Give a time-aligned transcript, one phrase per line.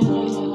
[0.00, 0.51] no, no, no.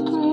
[0.00, 0.25] love.